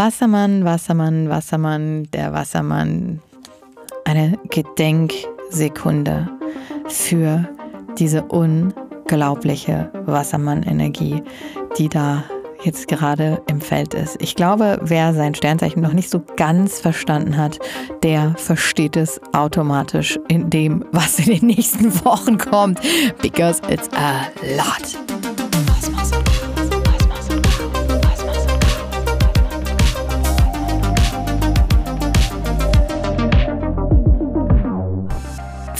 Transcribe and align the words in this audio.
Wassermann, 0.00 0.64
Wassermann, 0.64 1.28
Wassermann, 1.28 2.08
der 2.14 2.32
Wassermann. 2.32 3.20
Eine 4.06 4.38
Gedenksekunde 4.48 6.26
für 6.88 7.46
diese 7.98 8.22
unglaubliche 8.22 9.90
Wassermann-Energie, 10.06 11.22
die 11.76 11.90
da 11.90 12.24
jetzt 12.62 12.88
gerade 12.88 13.42
im 13.46 13.60
Feld 13.60 13.92
ist. 13.92 14.16
Ich 14.22 14.36
glaube, 14.36 14.78
wer 14.80 15.12
sein 15.12 15.34
Sternzeichen 15.34 15.82
noch 15.82 15.92
nicht 15.92 16.08
so 16.08 16.22
ganz 16.34 16.80
verstanden 16.80 17.36
hat, 17.36 17.58
der 18.02 18.34
versteht 18.38 18.96
es 18.96 19.20
automatisch 19.34 20.18
in 20.28 20.48
dem, 20.48 20.82
was 20.92 21.18
in 21.18 21.26
den 21.26 21.46
nächsten 21.46 21.94
Wochen 22.06 22.38
kommt. 22.38 22.80
Because 23.20 23.60
it's 23.68 23.90
a 23.92 24.22
lot. 24.56 25.19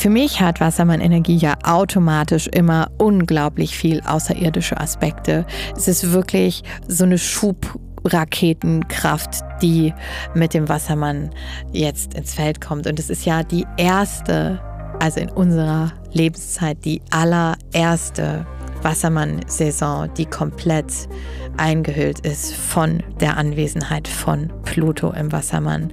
Für 0.01 0.09
mich 0.09 0.41
hat 0.41 0.61
Wassermann-Energie 0.61 1.37
ja 1.37 1.59
automatisch 1.63 2.47
immer 2.47 2.91
unglaublich 2.97 3.77
viel 3.77 4.01
außerirdische 4.01 4.81
Aspekte. 4.81 5.45
Es 5.77 5.89
ist 5.89 6.13
wirklich 6.13 6.63
so 6.89 7.05
eine 7.05 7.19
Schubraketenkraft, 7.19 9.43
die 9.61 9.93
mit 10.33 10.55
dem 10.55 10.71
Wassermann 10.71 11.29
jetzt 11.71 12.15
ins 12.15 12.33
Feld 12.33 12.63
kommt. 12.63 12.87
Und 12.87 12.99
es 12.99 13.11
ist 13.11 13.27
ja 13.27 13.43
die 13.43 13.67
erste, 13.77 14.59
also 15.01 15.21
in 15.21 15.29
unserer 15.29 15.93
Lebenszeit, 16.13 16.83
die 16.87 17.03
allererste 17.11 18.47
Wassermann-Saison, 18.81 20.09
die 20.17 20.25
komplett 20.25 21.11
eingehüllt 21.59 22.21
ist 22.21 22.55
von 22.55 23.03
der 23.21 23.37
Anwesenheit 23.37 24.09
von 24.09 24.51
Pluto 24.65 25.11
im 25.11 25.31
Wassermann. 25.31 25.93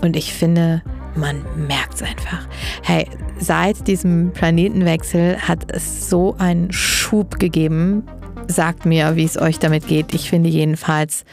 Und 0.00 0.14
ich 0.14 0.32
finde, 0.32 0.80
man 1.16 1.44
merkt 1.56 1.94
es 1.94 2.02
einfach. 2.02 2.46
Hey, 2.82 3.08
seit 3.38 3.86
diesem 3.86 4.32
Planetenwechsel 4.32 5.38
hat 5.38 5.70
es 5.72 6.08
so 6.08 6.34
einen 6.38 6.72
Schub 6.72 7.38
gegeben. 7.38 8.04
Sagt 8.46 8.86
mir, 8.86 9.16
wie 9.16 9.24
es 9.24 9.36
euch 9.36 9.58
damit 9.58 9.86
geht. 9.86 10.14
Ich 10.14 10.30
finde 10.30 10.48
jedenfalls, 10.48 11.24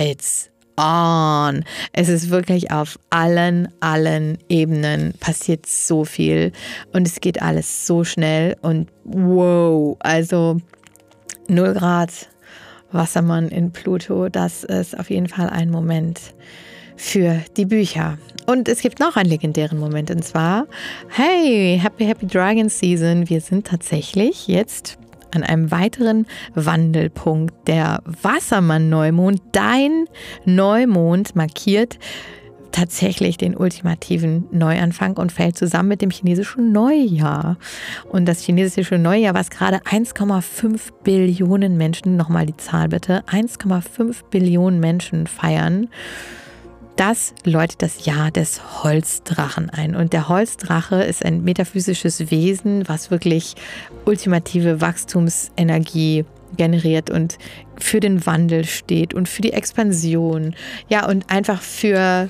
it's 0.00 0.50
on. 0.76 1.64
Es 1.92 2.08
ist 2.08 2.30
wirklich 2.30 2.70
auf 2.70 2.98
allen, 3.10 3.68
allen 3.80 4.38
Ebenen 4.48 5.14
passiert 5.20 5.66
so 5.66 6.04
viel 6.04 6.52
und 6.92 7.06
es 7.06 7.20
geht 7.20 7.42
alles 7.42 7.86
so 7.86 8.04
schnell 8.04 8.56
und 8.62 8.90
wow, 9.04 9.96
also 10.00 10.58
0 11.48 11.74
Grad 11.74 12.30
Wassermann 12.90 13.48
in 13.48 13.72
Pluto, 13.72 14.28
das 14.28 14.64
ist 14.64 14.98
auf 14.98 15.10
jeden 15.10 15.28
Fall 15.28 15.50
ein 15.50 15.70
Moment 15.70 16.34
für 16.96 17.40
die 17.56 17.64
Bücher. 17.64 18.18
Und 18.46 18.68
es 18.68 18.80
gibt 18.80 18.98
noch 18.98 19.16
einen 19.16 19.30
legendären 19.30 19.78
Moment 19.78 20.10
und 20.10 20.24
zwar, 20.24 20.66
hey, 21.08 21.78
Happy 21.80 22.04
Happy 22.04 22.26
Dragon 22.26 22.68
Season. 22.68 23.28
Wir 23.28 23.40
sind 23.40 23.66
tatsächlich 23.66 24.48
jetzt 24.48 24.98
an 25.34 25.42
einem 25.42 25.70
weiteren 25.70 26.26
Wandelpunkt. 26.54 27.54
Der 27.66 28.02
Wassermann-Neumond, 28.04 29.40
dein 29.52 30.06
Neumond, 30.44 31.34
markiert 31.36 31.98
tatsächlich 32.72 33.36
den 33.36 33.56
ultimativen 33.56 34.48
Neuanfang 34.50 35.16
und 35.18 35.30
fällt 35.30 35.56
zusammen 35.56 35.90
mit 35.90 36.02
dem 36.02 36.10
chinesischen 36.10 36.72
Neujahr. 36.72 37.58
Und 38.10 38.26
das 38.26 38.40
chinesische 38.40 38.98
Neujahr, 38.98 39.34
was 39.34 39.50
gerade 39.50 39.78
1,5 39.78 40.80
Billionen 41.04 41.76
Menschen, 41.76 42.16
nochmal 42.16 42.46
die 42.46 42.56
Zahl 42.56 42.88
bitte, 42.88 43.22
1,5 43.30 44.24
Billionen 44.30 44.80
Menschen 44.80 45.26
feiern, 45.26 45.88
das 46.96 47.34
läutet 47.44 47.82
das 47.82 48.04
Jahr 48.04 48.30
des 48.30 48.82
Holzdrachen 48.82 49.70
ein. 49.70 49.96
Und 49.96 50.12
der 50.12 50.28
Holzdrache 50.28 51.02
ist 51.02 51.24
ein 51.24 51.42
metaphysisches 51.42 52.30
Wesen, 52.30 52.88
was 52.88 53.10
wirklich 53.10 53.54
ultimative 54.04 54.80
Wachstumsenergie 54.80 56.24
generiert 56.56 57.08
und 57.08 57.38
für 57.78 58.00
den 58.00 58.26
Wandel 58.26 58.64
steht 58.64 59.14
und 59.14 59.28
für 59.28 59.42
die 59.42 59.52
Expansion. 59.52 60.54
Ja, 60.88 61.08
und 61.08 61.30
einfach 61.30 61.62
für 61.62 62.28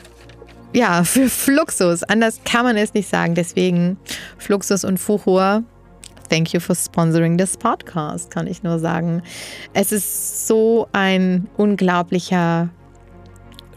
ja, 0.75 1.05
für 1.05 1.29
Fluxus. 1.29 2.03
Anders 2.03 2.41
kann 2.45 2.65
man 2.65 2.77
es 2.77 2.95
nicht 2.95 3.09
sagen. 3.09 3.35
Deswegen 3.35 3.99
Fluxus 4.39 4.85
und 4.85 4.99
Fuchur. 4.99 5.65
Thank 6.31 6.55
you 6.55 6.61
for 6.61 6.75
sponsoring 6.75 7.37
this 7.37 7.59
podcast, 7.59 8.31
kann 8.31 8.47
ich 8.47 8.63
nur 8.63 8.79
sagen. 8.79 9.23
Es 9.75 9.93
ist 9.93 10.47
so 10.47 10.89
ein 10.93 11.47
unglaublicher 11.59 12.71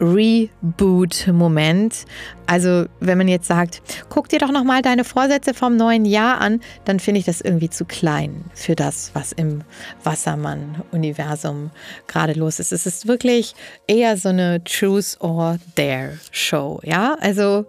Reboot-Moment. 0.00 2.04
Also 2.46 2.86
wenn 3.00 3.18
man 3.18 3.28
jetzt 3.28 3.48
sagt, 3.48 3.82
guck 4.08 4.28
dir 4.28 4.38
doch 4.38 4.52
nochmal 4.52 4.82
deine 4.82 5.04
Vorsätze 5.04 5.54
vom 5.54 5.76
neuen 5.76 6.04
Jahr 6.04 6.40
an, 6.40 6.60
dann 6.84 7.00
finde 7.00 7.20
ich 7.20 7.26
das 7.26 7.40
irgendwie 7.40 7.70
zu 7.70 7.84
klein 7.84 8.44
für 8.54 8.74
das, 8.74 9.10
was 9.14 9.32
im 9.32 9.62
Wassermann-Universum 10.04 11.70
gerade 12.06 12.34
los 12.34 12.60
ist. 12.60 12.72
Es 12.72 12.86
ist 12.86 13.08
wirklich 13.08 13.54
eher 13.86 14.16
so 14.16 14.28
eine 14.28 14.62
Truth 14.64 15.16
or 15.20 15.58
Dare 15.74 16.18
Show. 16.30 16.80
Ja, 16.84 17.16
also 17.20 17.66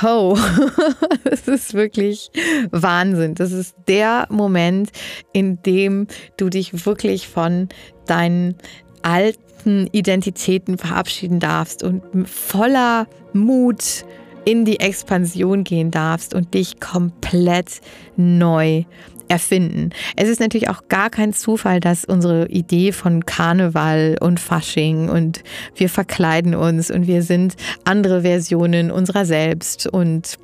Ho, 0.00 0.38
das 1.24 1.48
ist 1.48 1.74
wirklich 1.74 2.30
Wahnsinn. 2.70 3.34
Das 3.34 3.52
ist 3.52 3.74
der 3.88 4.26
Moment, 4.30 4.90
in 5.32 5.60
dem 5.62 6.06
du 6.38 6.48
dich 6.48 6.86
wirklich 6.86 7.28
von 7.28 7.68
deinen 8.06 8.56
alten 9.02 9.88
Identitäten 9.92 10.78
verabschieden 10.78 11.40
darfst 11.40 11.82
und 11.82 12.02
voller 12.28 13.06
Mut 13.32 14.04
in 14.44 14.64
die 14.64 14.80
Expansion 14.80 15.64
gehen 15.64 15.90
darfst 15.90 16.34
und 16.34 16.54
dich 16.54 16.80
komplett 16.80 17.80
neu 18.16 18.84
erfinden. 19.28 19.90
Es 20.16 20.28
ist 20.28 20.40
natürlich 20.40 20.68
auch 20.68 20.88
gar 20.88 21.08
kein 21.08 21.32
Zufall, 21.32 21.80
dass 21.80 22.04
unsere 22.04 22.48
Idee 22.48 22.92
von 22.92 23.24
Karneval 23.24 24.16
und 24.20 24.40
Fasching 24.40 25.08
und 25.08 25.42
wir 25.74 25.88
verkleiden 25.88 26.54
uns 26.54 26.90
und 26.90 27.06
wir 27.06 27.22
sind 27.22 27.54
andere 27.84 28.22
Versionen 28.22 28.90
unserer 28.90 29.24
selbst 29.24 29.86
und 29.86 30.38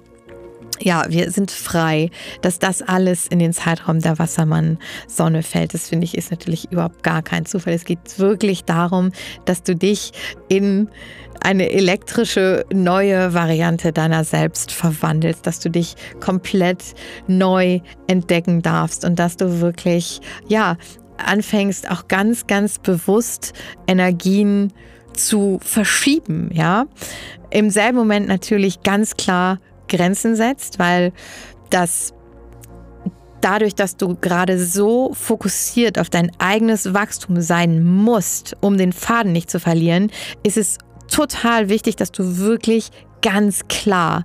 ja, 0.81 1.05
wir 1.09 1.31
sind 1.31 1.51
frei, 1.51 2.11
dass 2.41 2.59
das 2.59 2.83
alles 2.83 3.27
in 3.27 3.39
den 3.39 3.53
Zeitraum 3.53 4.01
der 4.01 4.19
Wassermann-Sonne 4.19 5.43
fällt. 5.43 5.75
Das 5.75 5.89
finde 5.89 6.05
ich 6.05 6.17
ist 6.17 6.31
natürlich 6.31 6.71
überhaupt 6.71 7.03
gar 7.03 7.23
kein 7.23 7.47
Zufall. 7.47 7.75
Es 7.75 7.85
geht 7.85 8.19
wirklich 8.19 8.65
darum, 8.65 9.13
dass 9.45 9.63
du 9.63 9.75
dich 9.75 10.13
in 10.49 10.89
eine 11.41 11.71
elektrische 11.71 12.65
neue 12.73 13.33
Variante 13.35 13.93
deiner 13.93 14.25
selbst 14.25 14.73
verwandelst, 14.73 15.47
dass 15.47 15.61
du 15.61 15.71
dich 15.71 15.95
komplett 16.21 16.83
neu 17.27 17.81
entdecken 18.09 18.63
darfst 18.63 19.05
und 19.05 19.19
dass 19.19 19.37
du 19.37 19.61
wirklich, 19.61 20.21
ja, 20.49 20.77
anfängst 21.17 21.91
auch 21.91 22.09
ganz, 22.09 22.47
ganz 22.47 22.79
bewusst 22.79 23.53
Energien 23.87 24.73
zu 25.13 25.59
verschieben, 25.63 26.51
ja. 26.53 26.87
Im 27.51 27.71
selben 27.71 27.97
Moment 27.97 28.29
natürlich 28.29 28.83
ganz 28.83 29.17
klar 29.17 29.59
Grenzen 29.89 30.37
setzt, 30.37 30.79
weil 30.79 31.13
das 31.71 32.15
dadurch, 33.41 33.75
dass 33.75 33.97
du 33.97 34.17
gerade 34.17 34.59
so 34.59 35.13
fokussiert 35.15 35.99
auf 35.99 36.11
dein 36.11 36.31
eigenes 36.39 36.93
Wachstum 36.95 37.41
sein 37.41 37.83
musst, 37.83 38.57
um 38.61 38.77
den 38.77 38.93
Faden 38.93 39.33
nicht 39.33 39.51
zu 39.51 39.61
verlieren, 39.61 40.11
ist 40.43 40.57
es 40.57 40.79
total 41.09 41.69
wichtig, 41.69 41.97
dass 41.97 42.13
du 42.13 42.39
wirklich 42.39 42.91
ganz 43.23 43.69
klar 43.69 44.25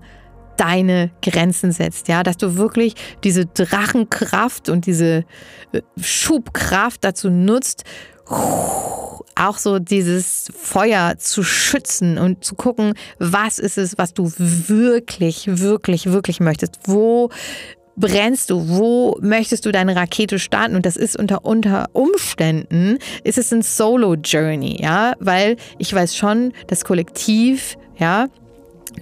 deine 0.57 1.11
Grenzen 1.21 1.71
setzt, 1.71 2.07
ja, 2.07 2.21
dass 2.23 2.37
du 2.37 2.55
wirklich 2.57 2.93
diese 3.23 3.45
Drachenkraft 3.45 4.69
und 4.69 4.85
diese 4.85 5.25
äh, 5.71 5.81
Schubkraft 5.99 7.03
dazu 7.03 7.29
nutzt, 7.29 7.83
auch 9.35 9.57
so 9.57 9.79
dieses 9.79 10.51
Feuer 10.55 11.15
zu 11.17 11.43
schützen 11.43 12.17
und 12.17 12.43
zu 12.43 12.55
gucken, 12.55 12.93
was 13.19 13.59
ist 13.59 13.77
es, 13.77 13.97
was 13.97 14.13
du 14.13 14.31
wirklich, 14.37 15.45
wirklich, 15.47 16.11
wirklich 16.11 16.39
möchtest. 16.39 16.79
Wo 16.85 17.29
brennst 17.95 18.49
du? 18.49 18.69
Wo 18.69 19.17
möchtest 19.21 19.65
du 19.65 19.71
deine 19.71 19.95
Rakete 19.95 20.39
starten? 20.39 20.75
Und 20.75 20.85
das 20.85 20.97
ist 20.97 21.17
unter, 21.17 21.45
unter 21.45 21.89
Umständen, 21.93 22.97
ist 23.23 23.37
es 23.37 23.53
ein 23.53 23.61
Solo-Journey, 23.61 24.81
ja, 24.81 25.13
weil 25.19 25.57
ich 25.77 25.93
weiß 25.93 26.15
schon, 26.15 26.53
das 26.67 26.85
Kollektiv, 26.85 27.77
ja, 27.97 28.27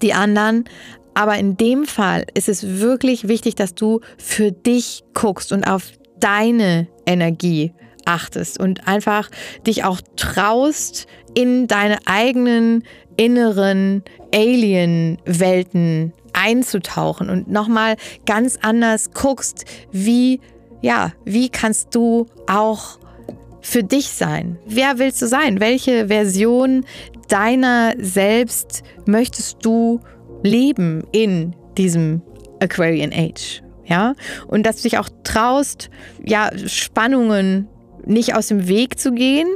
die 0.01 0.13
anderen 0.13 0.65
aber 1.13 1.37
in 1.37 1.57
dem 1.57 1.85
Fall 1.85 2.25
ist 2.33 2.47
es 2.47 2.79
wirklich 2.79 3.27
wichtig, 3.27 3.55
dass 3.55 3.75
du 3.75 3.99
für 4.17 4.51
dich 4.51 5.03
guckst 5.13 5.51
und 5.51 5.65
auf 5.65 5.91
deine 6.19 6.87
Energie 7.05 7.73
achtest 8.05 8.59
und 8.59 8.87
einfach 8.87 9.29
dich 9.65 9.83
auch 9.83 10.01
traust, 10.15 11.07
in 11.33 11.67
deine 11.67 11.97
eigenen 12.05 12.83
inneren 13.17 14.03
Alien-Welten 14.33 16.13
einzutauchen 16.33 17.29
und 17.29 17.49
nochmal 17.49 17.95
ganz 18.25 18.57
anders 18.61 19.11
guckst, 19.11 19.65
wie, 19.91 20.39
ja, 20.81 21.11
wie 21.25 21.49
kannst 21.49 21.93
du 21.93 22.27
auch 22.47 22.99
für 23.61 23.83
dich 23.83 24.09
sein? 24.09 24.57
Wer 24.65 24.97
willst 24.97 25.21
du 25.21 25.27
sein? 25.27 25.59
Welche 25.59 26.07
Version 26.07 26.85
deiner 27.27 27.93
selbst 27.99 28.83
möchtest 29.05 29.63
du 29.63 29.99
leben 30.43 31.03
in 31.11 31.55
diesem 31.77 32.21
Aquarian 32.59 33.11
Age? 33.13 33.61
Ja, 33.85 34.13
und 34.47 34.65
dass 34.65 34.77
du 34.77 34.83
dich 34.83 34.97
auch 34.97 35.09
traust, 35.23 35.89
ja, 36.25 36.49
Spannungen 36.65 37.67
nicht 38.05 38.35
aus 38.35 38.47
dem 38.47 38.67
Weg 38.67 38.99
zu 38.99 39.11
gehen, 39.11 39.47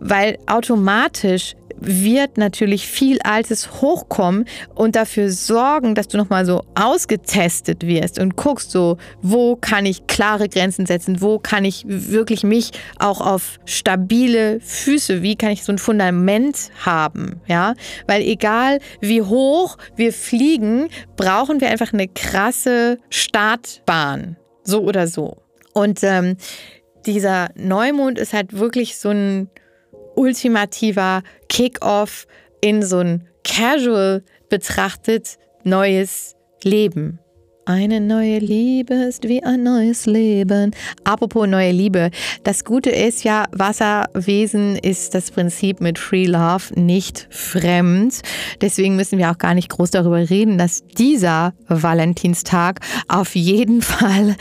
weil 0.00 0.38
automatisch 0.46 1.54
wird 1.86 2.38
natürlich 2.38 2.86
viel 2.86 3.20
Altes 3.22 3.80
hochkommen 3.80 4.46
und 4.74 4.96
dafür 4.96 5.30
sorgen, 5.30 5.94
dass 5.94 6.08
du 6.08 6.16
nochmal 6.16 6.46
so 6.46 6.62
ausgetestet 6.74 7.86
wirst 7.86 8.18
und 8.18 8.36
guckst 8.36 8.70
so, 8.70 8.96
wo 9.22 9.56
kann 9.56 9.86
ich 9.86 10.06
klare 10.06 10.48
Grenzen 10.48 10.86
setzen, 10.86 11.20
wo 11.20 11.38
kann 11.38 11.64
ich 11.64 11.84
wirklich 11.86 12.44
mich 12.44 12.70
auch 12.98 13.20
auf 13.20 13.58
stabile 13.64 14.60
Füße, 14.60 15.22
wie 15.22 15.36
kann 15.36 15.50
ich 15.50 15.64
so 15.64 15.72
ein 15.72 15.78
Fundament 15.78 16.70
haben, 16.84 17.40
ja, 17.46 17.74
weil 18.06 18.22
egal 18.22 18.78
wie 19.00 19.22
hoch 19.22 19.76
wir 19.96 20.12
fliegen, 20.12 20.88
brauchen 21.16 21.60
wir 21.60 21.68
einfach 21.68 21.92
eine 21.92 22.08
krasse 22.08 22.98
Startbahn, 23.10 24.36
so 24.62 24.82
oder 24.82 25.06
so. 25.06 25.36
Und 25.72 26.04
ähm, 26.04 26.36
dieser 27.06 27.48
Neumond 27.54 28.18
ist 28.18 28.32
halt 28.32 28.52
wirklich 28.52 28.96
so 28.96 29.10
ein 29.10 29.48
ultimativer 30.14 31.22
Kick-off 31.48 32.26
in 32.60 32.82
so 32.82 32.98
ein 32.98 33.28
casual 33.44 34.22
betrachtet 34.48 35.38
neues 35.64 36.34
Leben. 36.62 37.18
Eine 37.66 37.98
neue 37.98 38.40
Liebe 38.40 38.92
ist 38.92 39.26
wie 39.26 39.42
ein 39.42 39.62
neues 39.62 40.04
Leben. 40.04 40.72
Apropos 41.02 41.48
neue 41.48 41.72
Liebe. 41.72 42.10
Das 42.42 42.62
Gute 42.62 42.90
ist 42.90 43.24
ja, 43.24 43.46
Wasserwesen 43.52 44.76
ist 44.76 45.14
das 45.14 45.30
Prinzip 45.30 45.80
mit 45.80 45.98
Free 45.98 46.26
Love 46.26 46.78
nicht 46.78 47.26
fremd. 47.30 48.20
Deswegen 48.60 48.96
müssen 48.96 49.18
wir 49.18 49.30
auch 49.30 49.38
gar 49.38 49.54
nicht 49.54 49.70
groß 49.70 49.92
darüber 49.92 50.28
reden, 50.28 50.58
dass 50.58 50.86
dieser 50.86 51.54
Valentinstag 51.68 52.80
auf 53.08 53.34
jeden 53.34 53.80
Fall 53.82 54.36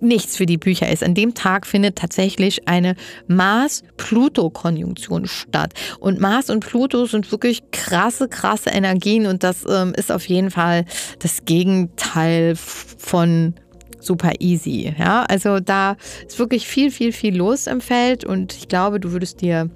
nichts 0.00 0.36
für 0.36 0.46
die 0.46 0.56
Bücher 0.56 0.90
ist. 0.90 1.02
An 1.02 1.14
dem 1.14 1.34
Tag 1.34 1.66
findet 1.66 1.96
tatsächlich 1.96 2.68
eine 2.68 2.94
Mars-Pluto-Konjunktion 3.26 5.26
statt. 5.26 5.74
Und 5.98 6.20
Mars 6.20 6.50
und 6.50 6.60
Pluto 6.60 7.06
sind 7.06 7.30
wirklich 7.32 7.70
krasse, 7.70 8.28
krasse 8.28 8.70
Energien 8.70 9.26
und 9.26 9.42
das 9.42 9.64
ähm, 9.68 9.92
ist 9.96 10.12
auf 10.12 10.26
jeden 10.26 10.50
Fall 10.50 10.84
das 11.18 11.44
Gegenteil 11.44 12.54
von 12.56 13.54
super 13.98 14.32
easy. 14.38 14.94
Ja, 14.98 15.24
also 15.24 15.60
da 15.60 15.96
ist 16.26 16.38
wirklich 16.38 16.66
viel, 16.66 16.90
viel, 16.90 17.12
viel 17.12 17.36
los 17.36 17.66
im 17.66 17.80
Feld 17.80 18.24
und 18.24 18.54
ich 18.54 18.68
glaube, 18.68 19.00
du 19.00 19.12
würdest 19.12 19.42
dir 19.42 19.68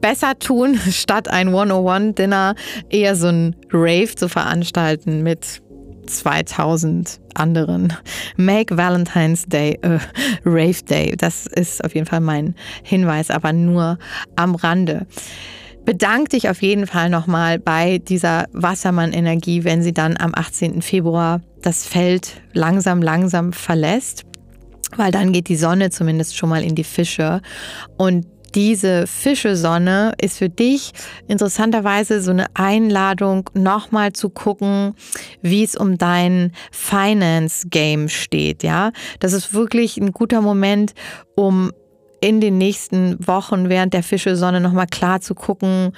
besser 0.00 0.38
tun, 0.38 0.78
statt 0.90 1.28
ein 1.28 1.48
101-Dinner 1.48 2.54
eher 2.90 3.16
so 3.16 3.28
ein 3.28 3.56
Rave 3.72 4.14
zu 4.14 4.28
veranstalten 4.28 5.22
mit 5.22 5.62
2000 6.06 7.20
anderen. 7.34 7.92
Make 8.36 8.76
Valentine's 8.76 9.44
Day 9.46 9.78
a 9.82 9.98
Rave 10.44 10.82
Day. 10.88 11.14
Das 11.16 11.46
ist 11.46 11.84
auf 11.84 11.94
jeden 11.94 12.06
Fall 12.06 12.20
mein 12.20 12.54
Hinweis, 12.82 13.30
aber 13.30 13.52
nur 13.52 13.98
am 14.36 14.54
Rande. 14.54 15.06
Bedank 15.84 16.30
dich 16.30 16.48
auf 16.48 16.62
jeden 16.62 16.86
Fall 16.86 17.10
nochmal 17.10 17.58
bei 17.58 17.98
dieser 17.98 18.46
Wassermann-Energie, 18.52 19.64
wenn 19.64 19.82
sie 19.82 19.92
dann 19.92 20.16
am 20.16 20.32
18. 20.34 20.80
Februar 20.80 21.42
das 21.60 21.86
Feld 21.86 22.40
langsam, 22.52 23.02
langsam 23.02 23.52
verlässt 23.52 24.24
weil 24.96 25.10
dann 25.10 25.32
geht 25.32 25.48
die 25.48 25.56
Sonne 25.56 25.90
zumindest 25.90 26.36
schon 26.36 26.48
mal 26.48 26.62
in 26.62 26.74
die 26.74 26.84
Fische 26.84 27.40
und 27.96 28.26
diese 28.54 29.06
Fischesonne 29.06 30.12
ist 30.20 30.38
für 30.38 30.48
dich 30.48 30.92
interessanterweise 31.28 32.20
so 32.20 32.30
eine 32.30 32.46
Einladung, 32.54 33.50
nochmal 33.54 34.12
zu 34.12 34.30
gucken, 34.30 34.94
wie 35.42 35.64
es 35.64 35.76
um 35.76 35.98
dein 35.98 36.52
Finance 36.70 37.68
Game 37.68 38.08
steht. 38.08 38.62
Ja, 38.62 38.92
das 39.20 39.32
ist 39.32 39.54
wirklich 39.54 39.96
ein 39.96 40.12
guter 40.12 40.40
Moment, 40.40 40.94
um 41.34 41.72
in 42.20 42.40
den 42.40 42.56
nächsten 42.56 43.18
Wochen 43.26 43.68
während 43.68 43.92
der 43.92 44.02
Fischesonne 44.02 44.58
nochmal 44.58 44.86
klar 44.86 45.20
zu 45.20 45.34
gucken, 45.34 45.92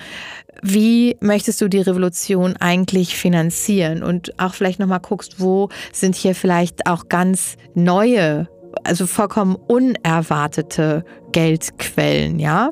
wie 0.61 1.17
möchtest 1.21 1.61
du 1.61 1.69
die 1.69 1.81
Revolution 1.81 2.57
eigentlich 2.57 3.17
finanzieren 3.17 4.03
und 4.03 4.37
auch 4.41 4.55
vielleicht 4.55 4.81
nochmal 4.81 4.99
guckst, 4.99 5.41
wo 5.41 5.69
sind 5.93 6.17
hier 6.17 6.35
vielleicht 6.35 6.89
auch 6.89 7.09
ganz 7.09 7.57
neue 7.75 8.49
also 8.85 9.07
vollkommen 9.07 9.57
unerwartete 9.57 11.05
Geldquellen, 11.33 12.39
ja. 12.39 12.71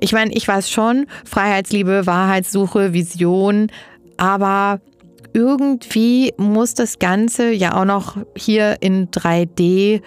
Ich 0.00 0.12
meine, 0.12 0.32
ich 0.32 0.46
weiß 0.46 0.70
schon, 0.70 1.06
Freiheitsliebe, 1.24 2.06
Wahrheitssuche, 2.06 2.92
Vision, 2.92 3.70
aber 4.16 4.80
irgendwie 5.32 6.32
muss 6.36 6.74
das 6.74 6.98
Ganze 6.98 7.52
ja 7.52 7.74
auch 7.74 7.84
noch 7.84 8.16
hier 8.36 8.76
in 8.80 9.08
3D 9.10 10.02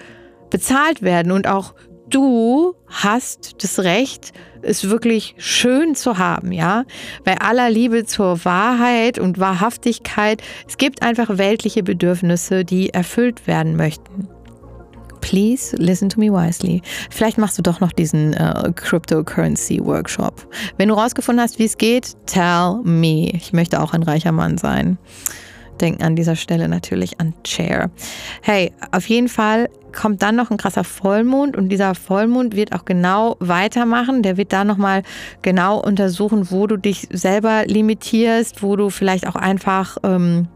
bezahlt 0.50 1.02
werden 1.02 1.32
und 1.32 1.48
auch 1.48 1.74
du 2.10 2.74
hast 2.88 3.64
das 3.64 3.80
Recht, 3.80 4.32
es 4.62 4.90
wirklich 4.90 5.36
schön 5.38 5.96
zu 5.96 6.18
haben, 6.18 6.52
ja? 6.52 6.86
Bei 7.24 7.40
aller 7.40 7.70
Liebe 7.70 8.06
zur 8.06 8.44
Wahrheit 8.46 9.20
und 9.20 9.40
Wahrhaftigkeit, 9.40 10.42
es 10.68 10.78
gibt 10.78 11.02
einfach 11.02 11.38
weltliche 11.38 11.84
Bedürfnisse, 11.84 12.66
die 12.66 12.90
erfüllt 12.90 13.48
werden 13.48 13.76
möchten 13.76 14.30
please 15.22 15.76
listen 15.78 16.10
to 16.10 16.20
me 16.20 16.32
wisely. 16.32 16.82
Vielleicht 17.10 17.38
machst 17.38 17.58
du 17.58 17.62
doch 17.62 17.80
noch 17.80 17.92
diesen 17.92 18.34
äh, 18.34 18.72
Cryptocurrency 18.76 19.84
Workshop. 19.84 20.48
Wenn 20.78 20.90
du 20.90 20.96
rausgefunden 20.96 21.42
hast, 21.42 21.60
wie 21.60 21.66
es 21.66 21.78
geht, 21.78 22.16
tell 22.26 22.80
me. 22.84 23.32
Ich 23.34 23.54
möchte 23.54 23.82
auch 23.82 23.94
ein 23.94 24.04
reicher 24.04 24.32
Mann 24.32 24.58
sein. 24.58 24.98
Denken 25.82 26.04
an 26.04 26.16
dieser 26.16 26.36
Stelle 26.36 26.68
natürlich 26.68 27.20
an 27.20 27.34
Chair. 27.44 27.92
Hey, 28.42 28.72
auf 28.92 29.08
jeden 29.08 29.30
Fall 29.30 29.70
kommt 29.94 30.22
dann 30.22 30.36
noch 30.36 30.52
ein 30.52 30.58
krasser 30.58 30.84
Vollmond 30.84 31.56
und 31.56 31.70
dieser 31.70 31.96
Vollmond 31.96 32.56
wird 32.56 32.74
auch 32.74 32.86
genau 32.86 33.36
weitermachen. 33.40 34.22
Der 34.22 34.38
wird 34.38 34.54
da 34.54 34.64
nochmal 34.64 35.04
genau 35.42 35.80
untersuchen, 35.80 36.52
wo 36.52 36.68
du 36.68 36.78
dich 36.78 37.08
selber 37.12 37.66
limitierst, 37.66 38.64
wo 38.64 38.76
du 38.76 38.90
vielleicht 38.90 39.28
auch 39.28 39.36
einfach 39.36 39.98
ähm, 40.04 40.48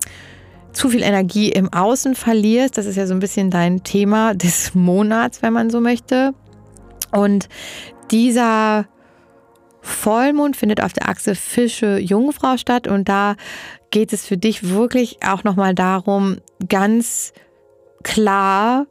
zu 0.73 0.89
viel 0.89 1.03
Energie 1.03 1.50
im 1.50 1.71
Außen 1.71 2.15
verlierst. 2.15 2.77
Das 2.77 2.85
ist 2.85 2.95
ja 2.95 3.07
so 3.07 3.13
ein 3.13 3.19
bisschen 3.19 3.50
dein 3.50 3.83
Thema 3.83 4.33
des 4.33 4.73
Monats, 4.75 5.41
wenn 5.41 5.53
man 5.53 5.69
so 5.69 5.81
möchte. 5.81 6.33
Und 7.12 7.50
dieser 8.12 8.85
Vollmond 9.81 10.56
findet 10.56 10.81
auf 10.81 10.94
der 10.94 11.09
Achse 11.09 11.35
Fische 11.35 11.97
Jungfrau 11.97 12.57
statt 12.57 12.88
und 12.88 13.09
da 13.09 13.35
geht 13.90 14.13
es 14.13 14.25
für 14.25 14.37
dich 14.37 14.69
wirklich 14.69 15.18
auch 15.25 15.44
nochmal 15.44 15.75
darum, 15.75 16.37
ganz 16.69 17.33
klar 18.04 18.85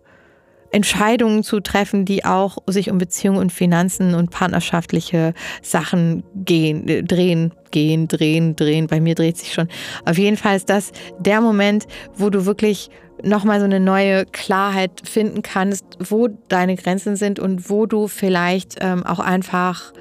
Entscheidungen 0.72 1.42
zu 1.42 1.60
treffen, 1.60 2.04
die 2.04 2.24
auch 2.24 2.58
sich 2.66 2.90
um 2.90 2.98
Beziehungen 2.98 3.38
und 3.38 3.52
Finanzen 3.52 4.14
und 4.14 4.30
partnerschaftliche 4.30 5.34
Sachen 5.62 6.22
gehen, 6.34 6.88
äh, 6.88 7.02
drehen, 7.02 7.52
gehen, 7.70 8.08
drehen, 8.08 8.56
drehen. 8.56 8.86
Bei 8.86 9.00
mir 9.00 9.14
dreht 9.14 9.36
sich 9.36 9.52
schon. 9.52 9.68
Auf 10.04 10.18
jeden 10.18 10.36
Fall 10.36 10.56
ist 10.56 10.70
das 10.70 10.92
der 11.18 11.40
Moment, 11.40 11.86
wo 12.16 12.30
du 12.30 12.46
wirklich 12.46 12.90
nochmal 13.22 13.58
so 13.58 13.66
eine 13.66 13.80
neue 13.80 14.24
Klarheit 14.26 15.02
finden 15.04 15.42
kannst, 15.42 15.84
wo 15.98 16.28
deine 16.48 16.76
Grenzen 16.76 17.16
sind 17.16 17.38
und 17.38 17.68
wo 17.68 17.86
du 17.86 18.08
vielleicht 18.08 18.76
ähm, 18.80 19.04
auch 19.04 19.20
einfach 19.20 19.92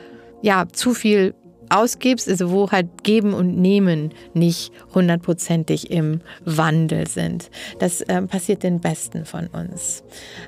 ja 0.41 0.67
zu 0.71 0.93
viel 0.93 1.33
ausgibst, 1.69 2.27
also 2.27 2.51
wo 2.51 2.71
halt 2.71 3.03
Geben 3.03 3.33
und 3.33 3.57
Nehmen 3.57 4.13
nicht 4.33 4.71
hundertprozentig 4.93 5.91
im 5.91 6.21
Wandel 6.45 7.07
sind. 7.07 7.49
Das 7.79 8.01
äh, 8.01 8.21
passiert 8.23 8.63
den 8.63 8.79
Besten 8.79 9.25
von 9.25 9.47
uns. 9.47 10.03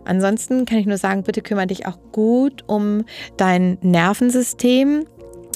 Ansonsten 0.05 0.65
kann 0.65 0.79
ich 0.79 0.85
nur 0.85 0.97
sagen, 0.97 1.23
bitte 1.23 1.41
kümmere 1.41 1.67
dich 1.67 1.85
auch 1.85 1.97
gut 2.11 2.63
um 2.67 3.05
dein 3.37 3.77
Nervensystem. 3.81 5.05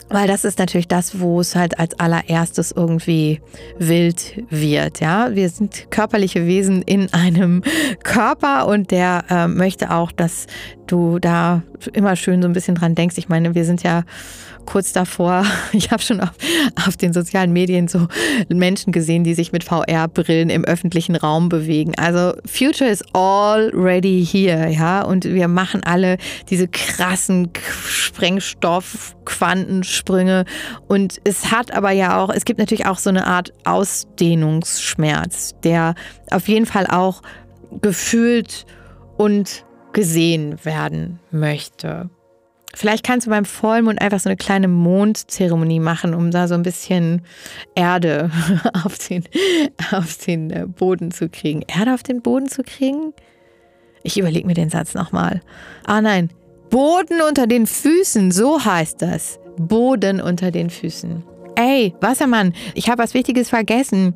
Weil 0.09 0.27
das 0.27 0.45
ist 0.45 0.59
natürlich 0.59 0.87
das, 0.87 1.19
wo 1.19 1.39
es 1.39 1.55
halt 1.55 1.79
als 1.79 1.99
allererstes 1.99 2.71
irgendwie 2.71 3.41
wild 3.79 4.43
wird. 4.49 4.99
Ja, 4.99 5.33
wir 5.33 5.49
sind 5.49 5.89
körperliche 5.89 6.45
Wesen 6.45 6.83
in 6.83 7.11
einem 7.13 7.63
Körper 8.03 8.67
und 8.67 8.91
der 8.91 9.25
äh, 9.29 9.47
möchte 9.47 9.91
auch, 9.91 10.11
dass 10.11 10.45
du 10.87 11.17
da 11.17 11.63
immer 11.93 12.15
schön 12.15 12.41
so 12.41 12.47
ein 12.47 12.53
bisschen 12.53 12.75
dran 12.75 12.93
denkst. 12.93 13.17
Ich 13.17 13.29
meine, 13.29 13.55
wir 13.55 13.65
sind 13.65 13.81
ja 13.81 14.03
kurz 14.65 14.93
davor, 14.93 15.45
ich 15.73 15.91
habe 15.91 16.01
schon 16.01 16.21
auf, 16.21 16.31
auf, 16.85 16.97
den 16.97 17.13
sozialen 17.13 17.53
Medien 17.53 17.87
so 17.87 18.07
Menschen 18.49 18.91
gesehen, 18.91 19.23
die 19.23 19.33
sich 19.33 19.51
mit 19.51 19.63
VR-Brillen 19.63 20.49
im 20.49 20.65
öffentlichen 20.65 21.15
Raum 21.15 21.49
bewegen. 21.49 21.93
Also 21.97 22.33
Future 22.45 22.89
is 22.89 23.03
already 23.13 24.25
here, 24.25 24.69
ja, 24.69 25.01
und 25.01 25.25
wir 25.25 25.47
machen 25.47 25.83
alle 25.83 26.17
diese 26.49 26.67
krassen 26.67 27.49
Sprengstoff, 27.87 29.14
Quantensprünge 29.25 30.45
und 30.87 31.19
es 31.23 31.51
hat 31.51 31.71
aber 31.73 31.91
ja 31.91 32.19
auch, 32.19 32.29
es 32.29 32.45
gibt 32.45 32.59
natürlich 32.59 32.85
auch 32.85 32.97
so 32.97 33.09
eine 33.09 33.27
Art 33.27 33.53
Ausdehnungsschmerz, 33.63 35.55
der 35.63 35.95
auf 36.31 36.47
jeden 36.47 36.65
Fall 36.65 36.87
auch 36.87 37.21
gefühlt 37.81 38.65
und 39.17 39.65
gesehen 39.93 40.63
werden 40.63 41.19
möchte. 41.31 42.09
Vielleicht 42.75 43.05
kannst 43.05 43.25
du 43.25 43.31
beim 43.31 43.45
Vollmond 43.45 44.01
einfach 44.01 44.19
so 44.19 44.27
eine 44.27 44.35
kleine 44.35 44.67
Mondzeremonie 44.67 45.79
machen, 45.79 46.13
um 46.13 46.29
da 46.29 46.49
so 46.49 46.55
ein 46.55 46.63
bisschen 46.63 47.21
Erde 47.73 48.29
auf 48.85 48.97
den, 48.97 49.23
auf 49.91 50.17
den 50.17 50.51
äh, 50.51 50.65
Boden 50.67 51.11
zu 51.11 51.29
kriegen. 51.29 51.61
Erde 51.61 51.93
auf 51.93 52.03
den 52.03 52.21
Boden 52.21 52.49
zu 52.49 52.63
kriegen? 52.63 53.13
Ich 54.03 54.19
überlege 54.19 54.45
mir 54.45 54.53
den 54.53 54.69
Satz 54.69 54.93
nochmal. 54.93 55.41
Ah 55.85 56.01
nein, 56.01 56.29
Boden 56.75 57.21
unter 57.21 57.47
den 57.47 57.67
Füßen, 57.67 58.31
so 58.31 58.65
heißt 58.65 59.01
das. 59.01 59.39
Boden 59.57 60.19
unter 60.19 60.51
den 60.51 60.69
Füßen. 60.69 61.23
Ey, 61.55 61.95
Wassermann, 62.01 62.53
ich 62.73 62.89
habe 62.89 63.01
was 63.01 63.13
Wichtiges 63.13 63.47
vergessen. 63.47 64.13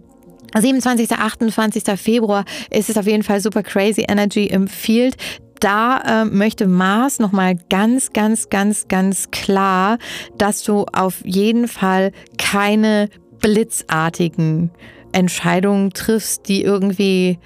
27. 0.54 1.10
28. 1.10 1.84
Februar 1.98 2.44
ist 2.70 2.90
es 2.90 2.98
auf 2.98 3.06
jeden 3.06 3.24
Fall 3.24 3.40
super 3.40 3.64
crazy 3.64 4.04
Energy 4.06 4.48
im 4.48 4.68
Field 4.68 5.16
da 5.62 6.24
äh, 6.24 6.26
möchte 6.26 6.68
Mars 6.68 7.20
nochmal 7.20 7.56
ganz, 7.70 8.12
ganz, 8.12 8.50
ganz, 8.50 8.90
ganz 8.90 9.32
klar, 9.32 9.98
dass 10.38 10.64
du 10.64 10.86
auf 10.92 11.26
jeden 11.26 11.70
Fall 11.70 12.12
keine 12.38 13.08
blitzartigen 13.40 14.72
Entscheidungen 15.14 15.92
triffst, 15.92 16.50
die 16.50 16.64
irgendwie 16.64 17.40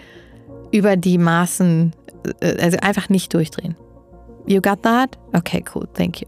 über 0.72 0.96
die 0.96 1.20
Maßen, 1.20 1.94
äh, 2.40 2.58
also 2.60 2.78
einfach 2.82 3.10
nicht 3.10 3.32
durchdrehen. 3.34 3.76
You 4.46 4.62
got 4.62 4.84
that? 4.84 5.16
Okay, 5.34 5.64
cool, 5.74 5.88
thank 5.94 6.22
you. 6.22 6.28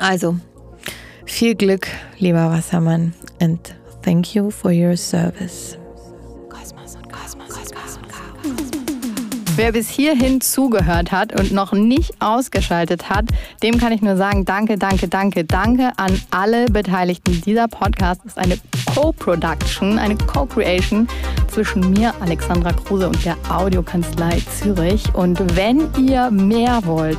Also, 0.00 0.36
viel 1.24 1.54
Glück, 1.54 1.88
lieber 2.18 2.50
Wassermann, 2.50 3.14
and 3.40 3.58
thank 4.02 4.34
you 4.34 4.50
for 4.50 4.70
your 4.70 4.96
service. 4.96 5.78
Wer 9.56 9.72
bis 9.72 9.88
hierhin 9.88 10.42
zugehört 10.42 11.12
hat 11.12 11.40
und 11.40 11.50
noch 11.50 11.72
nicht 11.72 12.20
ausgeschaltet 12.20 13.08
hat, 13.08 13.24
dem 13.62 13.78
kann 13.78 13.90
ich 13.90 14.02
nur 14.02 14.18
sagen, 14.18 14.44
danke, 14.44 14.76
danke, 14.76 15.08
danke, 15.08 15.44
danke 15.44 15.92
an 15.96 16.20
alle 16.30 16.66
Beteiligten. 16.66 17.40
Dieser 17.40 17.66
Podcast 17.66 18.22
ist 18.26 18.36
eine 18.36 18.58
Co-Production, 18.94 19.98
eine 19.98 20.14
Co-Creation 20.14 21.08
zwischen 21.50 21.90
mir, 21.90 22.12
Alexandra 22.20 22.70
Kruse 22.72 23.08
und 23.08 23.24
der 23.24 23.38
Audiokanzlei 23.48 24.42
Zürich. 24.60 25.14
Und 25.14 25.56
wenn 25.56 25.88
ihr 26.06 26.30
mehr 26.30 26.82
wollt, 26.84 27.18